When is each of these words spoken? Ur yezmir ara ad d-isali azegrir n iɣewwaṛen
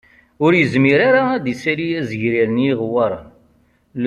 Ur 0.45 0.51
yezmir 0.55 0.99
ara 1.09 1.21
ad 1.35 1.41
d-isali 1.43 1.87
azegrir 1.99 2.47
n 2.49 2.63
iɣewwaṛen 2.69 3.27